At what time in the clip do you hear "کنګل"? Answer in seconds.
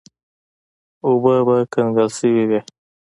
1.73-2.09